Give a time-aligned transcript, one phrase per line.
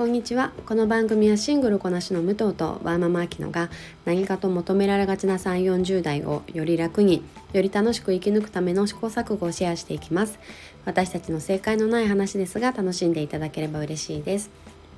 [0.00, 0.52] こんにちは。
[0.64, 3.68] この番組はシングルこなしの武藤とワーママアキノが
[4.06, 7.22] 何かと求められがちな3 4 0代をより楽に
[7.52, 10.38] より楽しく生き抜くための試行錯誤をシェアしていきます。
[10.86, 14.48] 私たちの正解のない話ですが楽しんでいただければ嬉しいです。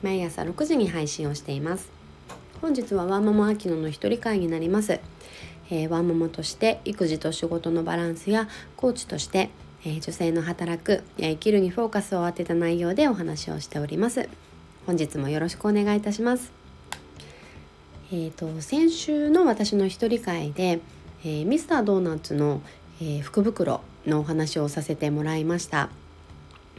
[0.04, 1.90] 毎朝6時に配信をしています。
[2.60, 5.00] 本日はワーママアキノの一人会になります、
[5.68, 9.50] えー、ワーママとして育児と仕事のバランスやコーチとして
[9.84, 14.28] え女性の働くや生きるにフォーカスを当てた内容でお話をしております。
[14.86, 16.52] 本日もよろしくお願いいたします。
[18.12, 20.80] えーと、先週の私の一人会で、
[21.24, 22.60] えー、ミスタードーナツの、
[23.00, 25.88] えー、福袋のお話をさせてもらいました。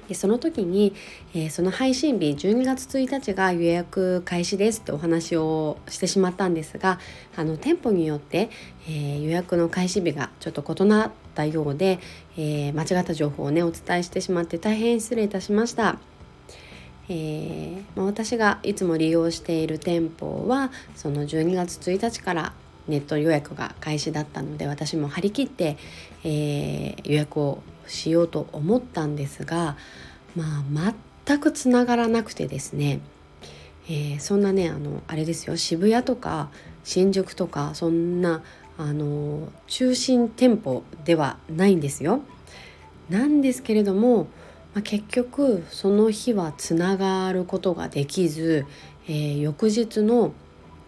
[0.08, 0.94] でその時に、
[1.34, 7.00] えー、その配信日12月1日が予約開始ですってお話をしてしまったんですが
[7.38, 8.50] あの店舗によって、
[8.88, 12.00] えー、予約の開始日がちょっと異なったようで、
[12.38, 15.98] えー、間違った情報をねお伝えしてしまって大変失礼いたしました。
[17.10, 22.54] えー、私がいつも利用している店舗はその12月1日から
[22.88, 25.78] ネット予約が開始だったので私も張り切って、
[26.24, 29.78] えー、予約をしようと思ったんですが、
[30.36, 30.94] まあ、
[31.26, 33.00] 全くつながらなくてですね、
[33.88, 36.50] えー、そんなねあのあれですよ渋谷とか
[36.84, 38.44] 新宿とかそんな
[38.78, 42.22] あの中心店舗ではないんですよ。
[43.10, 44.28] なんですけれども
[44.74, 48.66] まあ、結局その日はつながることができず、
[49.08, 50.34] えー、翌日の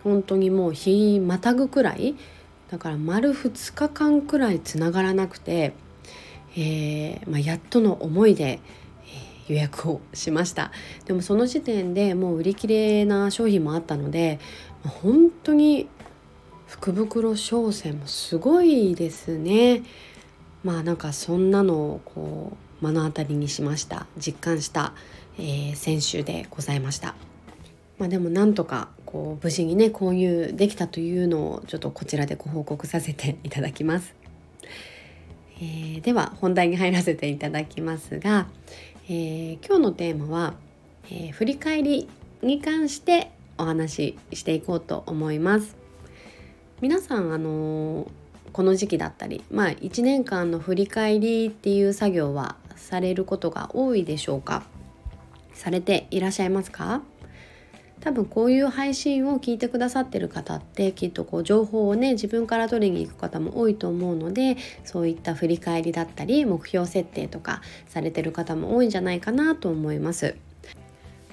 [0.03, 2.15] 本当にもう日またぐくらい
[2.69, 5.73] だから丸2日間くらいつながらなくて、
[6.57, 8.59] えー、まあ、やっとの思いで、
[9.47, 10.71] えー、予約をしました。
[11.05, 14.39] でもその時点でもう売り切れな商品もあったので
[14.83, 15.87] 本当に
[16.67, 19.83] 福袋商戦もすごいですね。
[20.63, 24.93] まあなんかそんなのをこう目の当たりにしました実感した、
[25.37, 27.15] えー、先週でございました。
[27.97, 34.13] まあ、でもなんとかこう無事にね購入できたというのをちょっとこちらでご報告させていただきます。
[35.61, 38.47] えー、では本題に入らせていただきますが、
[39.07, 40.55] えー、今日のテーマは、
[41.05, 42.09] えー、振り返り
[42.41, 45.77] に関してお話ししていこうと思います。
[46.81, 48.11] 皆さんあの
[48.51, 54.63] この時期だったりまあ1年間の振り返りっていう作業はされることが多いでしょうか？
[55.53, 57.01] されていらっしゃいますか？
[58.01, 70.35] 多分こういう配信を聞いてくださってる方ってきっとこう情報をね自分から取りに行く方も多いと思うのでそういった振り返りだったり目標設定とかされてる方も多いんじゃないかなと思います。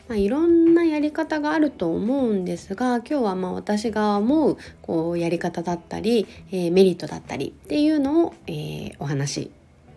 [0.08, 9.50] まあ、いろんなやり方があると思うんですが今日はまあ私が思うこうやり方だったり、えー、メリットだったりっていうのを、えー、お話し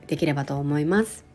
[0.08, 1.26] できればと思います。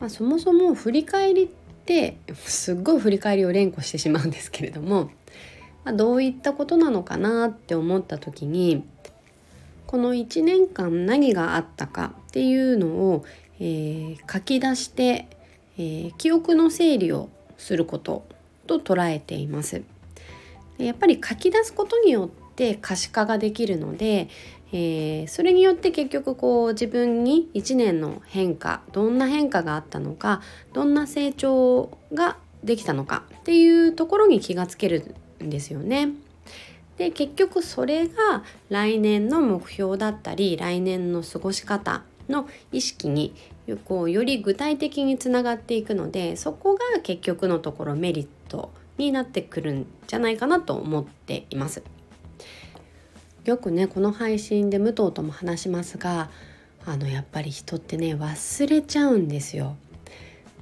[0.00, 1.48] まあ、そもそも振り返りっ
[1.84, 5.10] てすっごい振り返りを連呼してしまうんですけれども、
[5.84, 8.84] まあ、どういったことなのかなって思った時に
[9.86, 13.24] この1年間何があったかっていうのを、
[13.58, 15.26] えー、書き出して、
[15.76, 17.28] えー、記憶の整理を
[17.58, 18.24] すること
[18.68, 19.82] と捉えています。
[20.78, 24.28] やっぱり書き出すことによって可視化ができるので、
[24.72, 30.42] えー、それによって結局こう自分に1年の変化どんな変化があったのか
[30.72, 36.10] どんな成長ができたのかっていうところに気がつけるんですよね。
[36.98, 43.34] で結局それが来年の目標だったり来年の過ごし方の意識に
[43.86, 51.82] こうより具体的につながっていくのでそこが結局のところメリットになってくるんじゃないかなと思っています。
[53.44, 56.30] よくねこの配信で武藤とも話しますが
[56.86, 59.76] あのやっぱり人ってね忘れちゃうんですよ。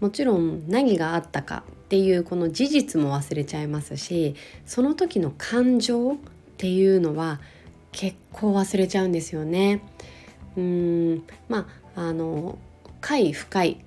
[0.00, 6.16] もちろん何があったかっていうこの事実も忘れちゃいますしその時の感情っ
[6.56, 7.40] ていうのは
[7.90, 9.82] 結構忘れちゃうんですよね。
[10.56, 11.66] うーんま
[11.96, 12.58] ああの
[13.00, 13.78] 快不快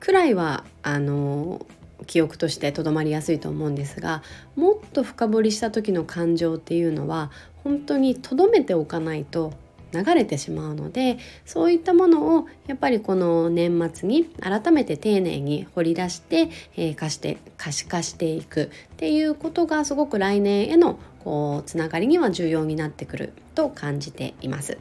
[0.00, 1.64] くらいはあの
[2.06, 4.22] 記憶としてとどまりやすいと思うんですが
[4.56, 7.30] もっと深掘りした時の感情っていうのは
[7.62, 9.52] 本当に留めておかないと
[9.94, 24.78] 流れてしまうのでそういったものをやっぱりこの年末に改めて丁寧に掘り出して、えー、貸して可視化していくっていうことがすごく来年へのこうつながりには重要になってくると感じています。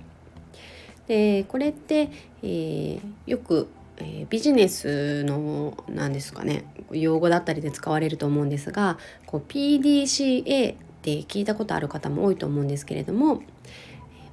[1.07, 2.09] でこれって、
[2.41, 3.67] えー、よく
[3.97, 13.43] えー、ビジネスの何ですかね用語だったりで使われると思うんですがこう PDCA って聞いたことある方も多いと思うんですけれども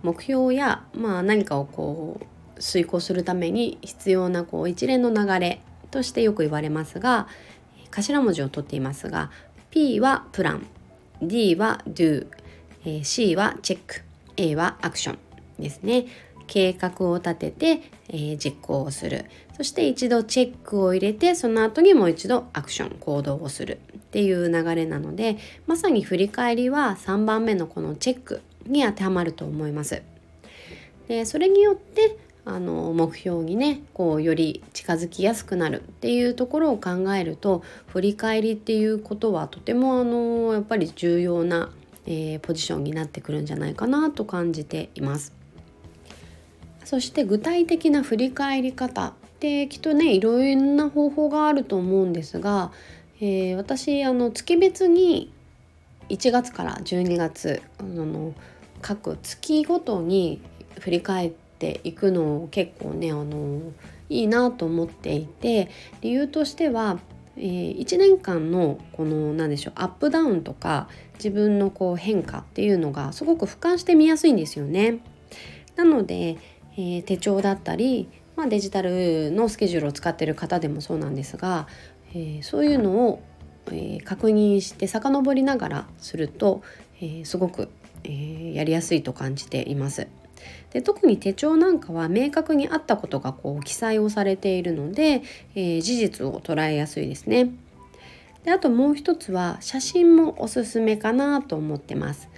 [0.03, 2.21] 目標や、まあ、何かをこ
[2.57, 5.61] う遂行するために必要なこう一連の流れ
[5.91, 7.27] としてよく言われますが
[7.91, 9.31] 頭文字を取っていますが
[9.71, 10.67] P はプラン
[11.23, 12.27] D は Do、
[12.85, 14.03] えー、C はチェック
[14.37, 15.19] A はアクション
[15.59, 16.07] ですね。
[16.51, 19.27] 計画を立てて、えー、実行をする
[19.57, 25.39] そして一度チェックを入れてその後にもう一度アクション行動をするっていう流れなので
[25.69, 30.03] まさに振り返りは3番目のこのチェックに当てはまると思います。
[31.07, 41.71] でそれによってあの目標にねこうより近づきやすくなるっていうところを考えると振り返りっていうことはとてもあのやっぱり重要な、
[42.07, 45.40] えー、ポジションになってくるんじゃないかなと感じています。
[46.85, 52.73] そして具体的な振り返り方ってきっとねいろいろな方法があると思うんですが、
[53.21, 55.33] えー、私あの月別に
[56.09, 58.35] 1月から12月あの
[58.83, 60.41] 各月ごとに
[60.81, 63.61] 振り返っていくのを結構ねあの
[64.09, 66.99] いいなと思っていて理由としては、
[67.37, 75.01] えー、1年間のこの何でしょうアップダウンとか自分のこう変化っていうのがすごく俯瞰して見やすいんですよね。
[75.77, 76.37] なので、
[76.81, 81.69] えー、手帳だったり、まあ、デジタルのスケジュールを使ってる方でもそうなんですが、
[82.15, 83.23] えー、そういうのを、
[83.73, 86.63] え確認して遡りながらすると、
[87.01, 87.69] えすごく、
[88.05, 90.09] えやりやすいと感じています。
[90.71, 95.23] で特に手帳なんかは明確にあったことがこう記載をされているので、
[95.55, 97.51] えー、事実を捉えやすいですね。
[98.45, 102.31] であともう一つは写真もおすすめかなと思ってます。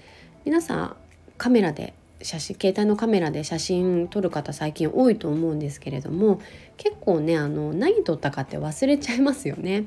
[0.45, 0.97] 皆さん
[1.39, 6.41] カメラで写真携帯のカメラで写真撮る方最近多いと思うんですけれども
[6.77, 9.87] 結構ねあの何撮ったかって忘れちゃいますよね。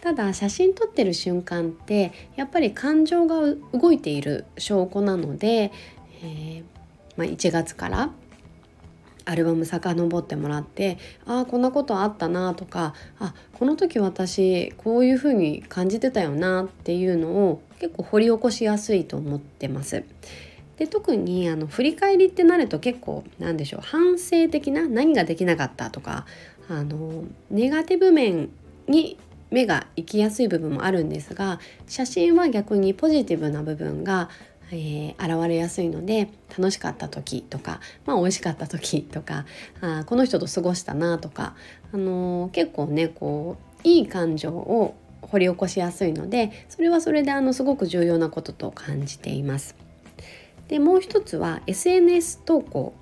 [0.00, 3.36] ただ写真撮ってる瞬間ってやっぱり感情が
[3.72, 5.70] 動いている証拠なので、
[6.24, 6.64] えー、
[7.16, 8.10] まあ、1月から
[9.24, 20.04] アルバム遡ってもらってああこんなことあったなとかあこの時私こういう風に感じてたよなっていうのを結構掘り起こしやすいと思ってます。
[20.82, 26.26] で特にあの振り返りってなると結構なんでしょう反省的な何ができなかったとか
[26.68, 28.50] あのネガティブ面
[28.88, 29.16] に
[29.50, 34.28] 目が行きやすい部分もあるんですが写真は逆にポジティブな部分が
[34.74, 39.44] えー、現れやすいので楽しかった時とか、まあ、美味しかった時とか
[39.82, 41.54] あこの人と過ごしたなとか、
[41.92, 49.81] あのー、結構ねこういい感情を掘り起こしやすいのでそれはそれであのすごく重要なことと感じています。
[50.68, 52.94] でもう一つは SNS 投稿。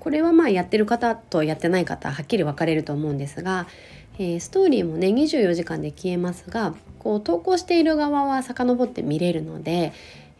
[0.00, 3.66] これはまあやってる方とやってない方はっきり分かれると思うんですが、
[4.18, 9.92] えー、ストーリーもね24時間で消えますがこう投稿している側は遡って見れるので、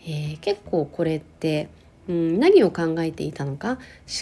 [0.04, 1.68] えー、結構これって、
[2.08, 3.78] うん、何を考えていたのか思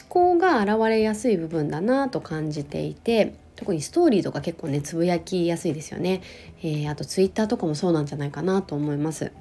[0.09, 6.23] 考が現れやすい部分だなと感じていて特にストーリーとか結構ねつぶやきやすいですよね、
[6.63, 9.33] えー、あとツイッターとかもそうなんじゃないかなと思います。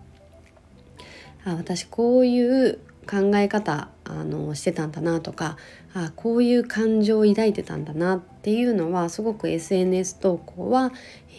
[1.46, 5.58] あ私こういう考え方あのしてたんだなとか
[5.94, 10.92] あこういう感情を抱いてたんだなっていうのはすごく SNS 投稿は、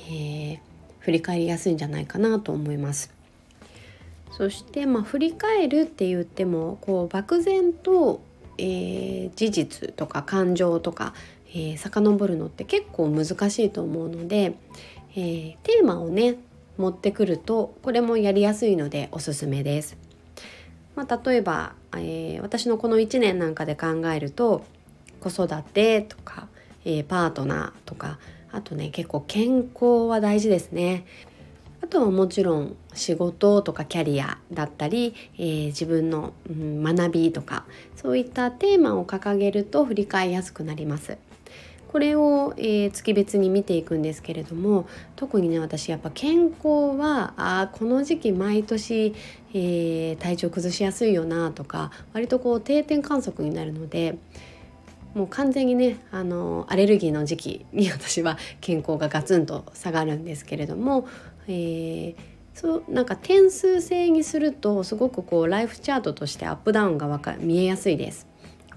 [0.09, 0.59] えー、
[1.01, 3.13] 振り返りやすいんじゃないかなと思います。
[4.31, 8.21] そしてまあ振り返るって言ってもこう漠然と、
[8.59, 11.15] えー、事実とか感情とか、
[11.51, 14.55] えー、遡るのって結構難しいと思うので、
[15.13, 16.37] えー、テーマをね
[16.79, 19.97] 持ってくるとこれもやりやすいのでおすすめです。
[20.95, 24.65] まあ、例えば、えー、私のこの1年なんかで考えると
[25.21, 26.49] 子育てとか、
[26.85, 28.19] えー、パートナーとか
[28.51, 31.07] あとね結構健康は大事ですね。
[31.83, 37.65] あとはもちろん仕事とかキャリアだったり、えー、自分の、うん、学びとか
[37.95, 41.19] そういったテーマを掲げると振り返りやすくなります。
[41.97, 44.87] これを、えー、月別に見ていくんですけれども
[45.17, 49.15] 特にね私やっぱ健康はあこの時期毎年、
[49.55, 54.19] えー、体調崩しやすいよなとか割とこう定点観測になるので
[55.15, 61.09] もう完全にねあのアレルギーの時期に私は健康がガツンと下がるんですけれども
[61.49, 62.15] えー、
[62.53, 68.27] そうなんか点数制にするとすごくこうライフチャートとしてアップダウンがわか見えやすいです。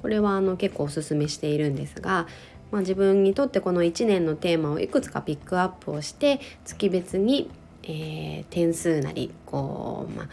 [0.01, 2.25] これはあの結構おすすめしているんですが、
[2.71, 7.49] まあ、自分にとってこの1年のテーマをいくつかピックアップをして月別に、
[7.83, 10.29] えー、点数なりこう、まあ、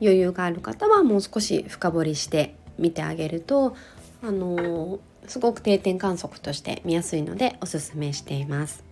[0.00, 3.76] 余裕がある方はもう少し深掘りして見てあげると、
[4.22, 8.84] あのー、すごく定点観測として見やすいのでおすすめしています。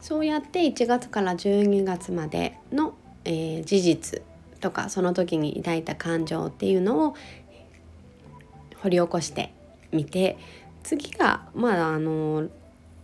[0.00, 2.94] そうやって1月から12月までの、
[3.24, 4.22] えー、事実
[4.60, 7.16] とかその時に抱いた感情っていうのを
[8.82, 9.54] 掘り起こして
[9.92, 10.36] みて
[10.84, 12.48] 次がまああの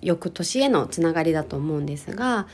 [0.00, 2.46] 翌年へのつながりだと思うんですが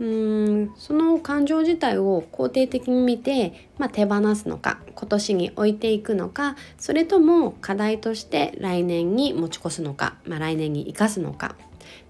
[0.00, 11.54] うんその感情自体を肯定的に見て、まあ、手放すのか今年に置いていくのかそれとも課題として来年に持ち越すのか、まあ、来年に生かすのか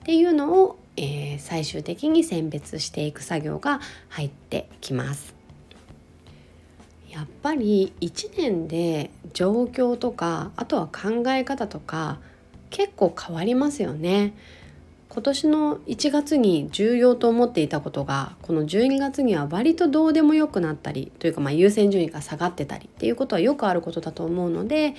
[0.03, 5.35] っていうのを、えー、最終的に選別していく作業が入ってきます。
[7.09, 12.21] やっぱり1年で状況とかあとは考え方とか
[12.71, 14.35] 結構変わりますよね。
[15.11, 24.95] 今年の1月に重要と思っていたことがこの12月には割とどうでもよくなったりというかまあ優先順位が下がってたりっていうことはよくあることだと思うので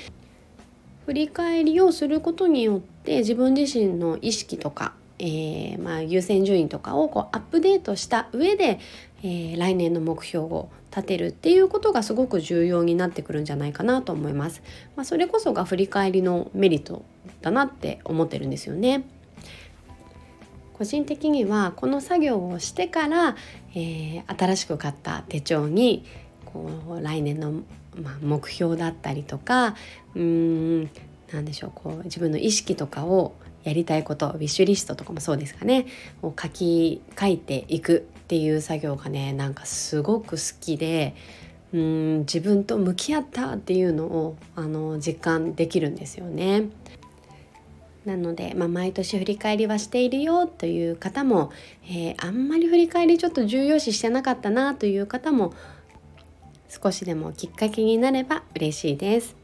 [1.05, 8.79] 振り返りをすることによって自分自身の意識とか、えー、まあ優先順位とかをこうアップデートした上で、
[9.23, 14.61] えー、来年の目標を立てるっていうことがすごく重要になってくるんじゃないかなと思います。
[14.95, 17.05] まあ、それこそが振り返りのメリット
[17.41, 19.05] だなって思ってるんですよね。
[20.73, 23.35] 個人的にはこの作業をしてから、
[23.75, 26.03] えー、新しく買った手帳に
[26.45, 27.51] こう来年の、
[28.01, 29.75] まあ、目標だったりとか
[30.15, 30.23] うー
[30.85, 30.89] ん
[31.31, 35.85] 何でしょうこう自分の意識とかをやりたいことウィッシュリストとかもそうですかね
[36.23, 41.15] を書き書いていくっていう作業がねなんかすごく好きで
[41.73, 46.69] うん自分と向き合ったっていうのをあの実感できるんですよね。
[48.05, 51.51] なので、まあ、毎年振り返りはしているよという方も、
[51.83, 55.53] えー、あんまり振り返りちょっと重要視してなかったなという方も
[56.69, 59.35] 少しでもきっかけになれば嬉しいです。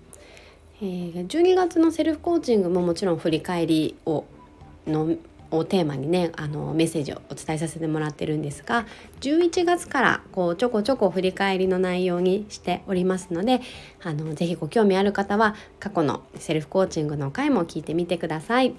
[0.81, 4.23] えー、12月のセルフコーチングももちろん振り返りを
[4.87, 5.17] の
[5.51, 8.85] をテーマにねあのメッセージをお伝えさせてもらってるんですが
[9.21, 13.61] 11月からこうちょこちょこ振り返りの内容にしておりますので
[14.03, 18.75] あのぜひご興味ある方は過去のセルフコーチングの回も聞いてみてください。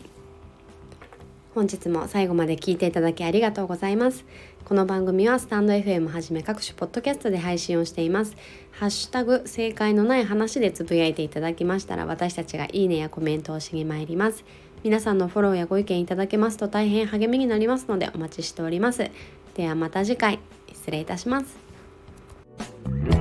[1.54, 4.25] 本日も最後まで聞いていただきありがとうございます。
[4.64, 8.37] この番組はスタンド FM はじめ各種ポッドキャストで配信をしています。
[8.70, 14.44] ハッシュタグ正解のない話でつぶやいていただきましたら私たちがいいねやコメントをしに参ります。
[14.85, 19.11] 皆さんのフォローやご意見いただけますと大変励みになりますのでお待ちしております。
[19.54, 20.38] ではまた次回
[20.73, 23.17] 失礼いたします。